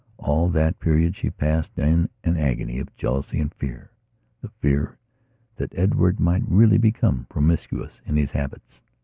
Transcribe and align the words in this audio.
All 0.17 0.49
that 0.49 0.79
period 0.79 1.15
she 1.15 1.29
passed 1.29 1.77
in 1.77 2.09
an 2.23 2.35
agony 2.35 2.79
of 2.79 2.95
jealousy 2.95 3.39
and 3.39 3.53
fearthe 3.53 3.91
fear 4.59 4.97
that 5.57 5.77
Edward 5.77 6.19
might 6.19 6.41
really 6.47 6.79
become 6.79 7.27
promiscuous 7.29 8.01
in 8.03 8.17
his 8.17 8.31
habits. 8.31 8.79